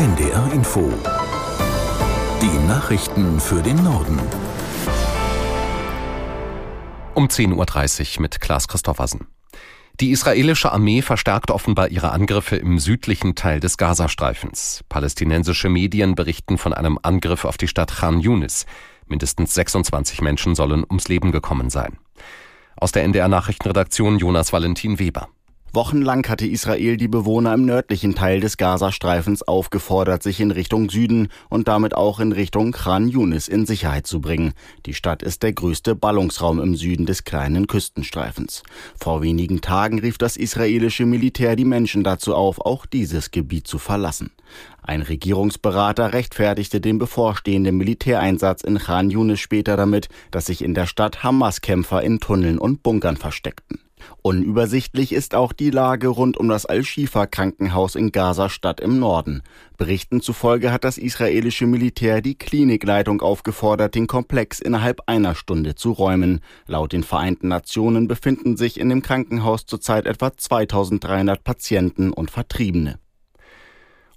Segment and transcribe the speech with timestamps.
[0.00, 0.90] NDR Info.
[2.40, 4.18] Die Nachrichten für den Norden.
[7.12, 9.26] Um 10.30 Uhr mit Klaas Christoffersen.
[10.00, 14.84] Die israelische Armee verstärkt offenbar ihre Angriffe im südlichen Teil des Gazastreifens.
[14.88, 18.64] Palästinensische Medien berichten von einem Angriff auf die Stadt Khan Yunis.
[19.06, 21.98] Mindestens 26 Menschen sollen ums Leben gekommen sein.
[22.74, 25.28] Aus der NDR Nachrichtenredaktion Jonas Valentin Weber.
[25.72, 31.28] Wochenlang hatte Israel die Bewohner im nördlichen Teil des Gazastreifens aufgefordert, sich in Richtung Süden
[31.48, 34.52] und damit auch in Richtung Khan Yunis in Sicherheit zu bringen.
[34.86, 38.64] Die Stadt ist der größte Ballungsraum im Süden des kleinen Küstenstreifens.
[38.98, 43.78] Vor wenigen Tagen rief das israelische Militär die Menschen dazu auf, auch dieses Gebiet zu
[43.78, 44.32] verlassen.
[44.82, 50.86] Ein Regierungsberater rechtfertigte den bevorstehenden Militäreinsatz in Khan Yunis später damit, dass sich in der
[50.86, 53.78] Stadt Hamas-Kämpfer in Tunneln und Bunkern versteckten.
[54.22, 59.42] Unübersichtlich ist auch die Lage rund um das Al-Shifa-Krankenhaus in Gaza-Stadt im Norden.
[59.76, 65.92] Berichten zufolge hat das israelische Militär die Klinikleitung aufgefordert, den Komplex innerhalb einer Stunde zu
[65.92, 66.40] räumen.
[66.66, 72.98] Laut den Vereinten Nationen befinden sich in dem Krankenhaus zurzeit etwa 2300 Patienten und Vertriebene.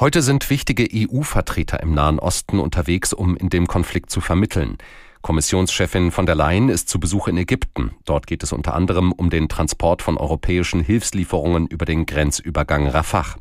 [0.00, 4.78] Heute sind wichtige EU-Vertreter im Nahen Osten unterwegs, um in dem Konflikt zu vermitteln.
[5.22, 7.92] Kommissionschefin von der Leyen ist zu Besuch in Ägypten.
[8.04, 13.36] Dort geht es unter anderem um den Transport von europäischen Hilfslieferungen über den Grenzübergang Rafah.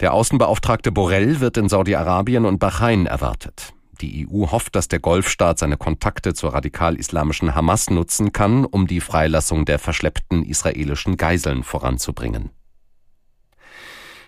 [0.00, 3.72] Der Außenbeauftragte Borrell wird in Saudi-Arabien und Bahrain erwartet.
[4.00, 9.00] Die EU hofft, dass der Golfstaat seine Kontakte zur radikal-islamischen Hamas nutzen kann, um die
[9.00, 12.50] Freilassung der verschleppten israelischen Geiseln voranzubringen.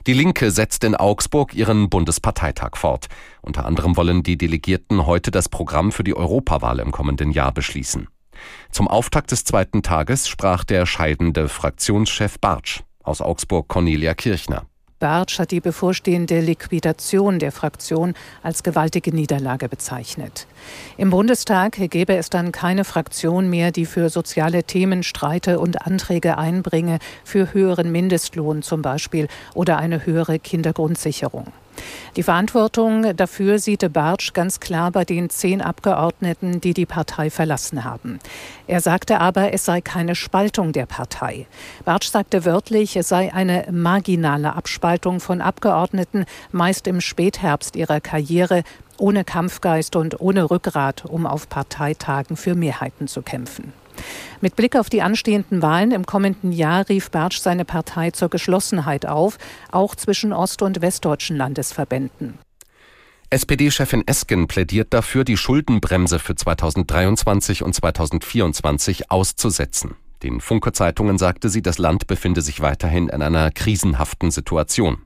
[0.08, 3.08] Die Linke setzt in Augsburg ihren Bundesparteitag fort.
[3.42, 8.08] Unter anderem wollen die Delegierten heute das Programm für die Europawahl im kommenden Jahr beschließen.
[8.72, 14.64] Zum Auftakt des zweiten Tages sprach der scheidende Fraktionschef Bartsch aus Augsburg Cornelia Kirchner.
[14.98, 20.46] Bartsch hat die bevorstehende Liquidation der Fraktion als gewaltige Niederlage bezeichnet.
[20.96, 26.36] Im Bundestag gäbe es dann keine Fraktion mehr, die für soziale Themen streite und Anträge
[26.36, 31.52] einbringe, für höheren Mindestlohn zum Beispiel oder eine höhere Kindergrundsicherung.
[32.16, 37.84] Die Verantwortung dafür sieht Bartsch ganz klar bei den zehn Abgeordneten, die die Partei verlassen
[37.84, 38.18] haben.
[38.66, 41.46] Er sagte aber, es sei keine Spaltung der Partei.
[41.84, 48.62] Bartsch sagte wörtlich, es sei eine marginale Abspaltung von Abgeordneten, meist im Spätherbst ihrer Karriere,
[48.98, 53.72] ohne Kampfgeist und ohne Rückgrat, um auf Parteitagen für Mehrheiten zu kämpfen.
[54.40, 59.06] Mit Blick auf die anstehenden Wahlen im kommenden Jahr rief Bartsch seine Partei zur Geschlossenheit
[59.06, 59.38] auf,
[59.72, 62.38] auch zwischen ost- und westdeutschen Landesverbänden.
[63.30, 69.96] SPD-Chefin Esken plädiert dafür, die Schuldenbremse für 2023 und 2024 auszusetzen.
[70.22, 75.02] Den Funke-Zeitungen sagte sie, das Land befinde sich weiterhin in einer krisenhaften Situation.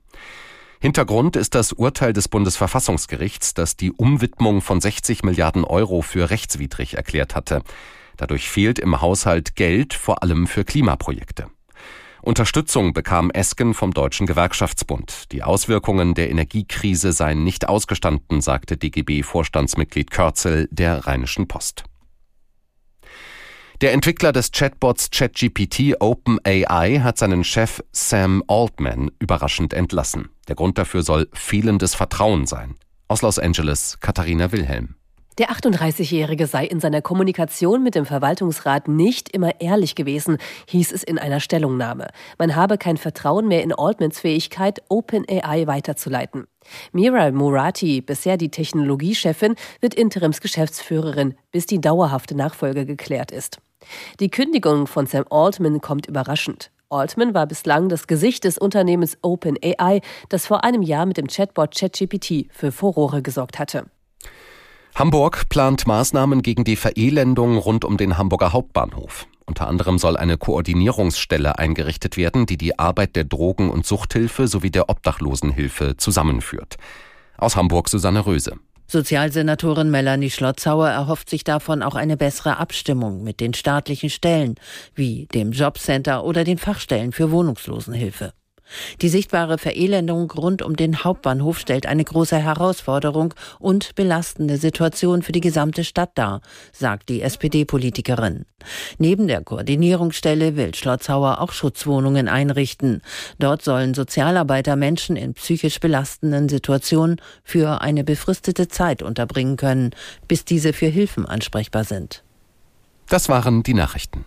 [0.79, 6.95] Hintergrund ist das Urteil des Bundesverfassungsgerichts, das die Umwidmung von 60 Milliarden Euro für rechtswidrig
[6.95, 7.61] erklärt hatte.
[8.17, 11.47] Dadurch fehlt im Haushalt Geld, vor allem für Klimaprojekte.
[12.21, 15.31] Unterstützung bekam Esken vom Deutschen Gewerkschaftsbund.
[15.33, 21.83] Die Auswirkungen der Energiekrise seien nicht ausgestanden, sagte DGB-Vorstandsmitglied Körzel der Rheinischen Post.
[23.81, 30.29] Der Entwickler des Chatbots ChatGPT OpenAI hat seinen Chef Sam Altman überraschend entlassen.
[30.47, 32.75] Der Grund dafür soll fehlendes Vertrauen sein.
[33.09, 34.95] Aus Los Angeles Katharina Wilhelm.
[35.39, 41.01] Der 38-Jährige sei in seiner Kommunikation mit dem Verwaltungsrat nicht immer ehrlich gewesen, hieß es
[41.01, 42.09] in einer Stellungnahme.
[42.37, 46.45] Man habe kein Vertrauen mehr in Altmans Fähigkeit, OpenAI weiterzuleiten.
[46.91, 53.57] Mira Murati, bisher die Technologiechefin, wird Interimsgeschäftsführerin, bis die dauerhafte Nachfolge geklärt ist.
[54.19, 56.69] Die Kündigung von Sam Altman kommt überraschend.
[56.89, 61.73] Altman war bislang das Gesicht des Unternehmens OpenAI, das vor einem Jahr mit dem Chatbot
[61.75, 63.87] ChatGPT für Furore gesorgt hatte.
[64.95, 69.25] Hamburg plant Maßnahmen gegen die Verelendung rund um den Hamburger Hauptbahnhof.
[69.45, 74.69] Unter anderem soll eine Koordinierungsstelle eingerichtet werden, die die Arbeit der Drogen- und Suchthilfe sowie
[74.69, 76.75] der Obdachlosenhilfe zusammenführt.
[77.37, 78.55] Aus Hamburg Susanne Röse.
[78.85, 84.55] Sozialsenatorin Melanie Schlotzauer erhofft sich davon auch eine bessere Abstimmung mit den staatlichen Stellen,
[84.93, 88.33] wie dem Jobcenter oder den Fachstellen für Wohnungslosenhilfe.
[89.01, 95.31] Die sichtbare Verelendung rund um den Hauptbahnhof stellt eine große Herausforderung und belastende Situation für
[95.31, 96.41] die gesamte Stadt dar,
[96.71, 98.45] sagt die SPD-Politikerin.
[98.97, 103.01] Neben der Koordinierungsstelle will Schlotzhauer auch Schutzwohnungen einrichten.
[103.39, 109.91] Dort sollen Sozialarbeiter Menschen in psychisch belastenden Situationen für eine befristete Zeit unterbringen können,
[110.27, 112.23] bis diese für Hilfen ansprechbar sind.
[113.09, 114.25] Das waren die Nachrichten.